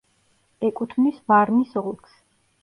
ეკუთნის 0.69 1.19
ვარნის 1.33 1.77
ოლქს. 1.83 2.17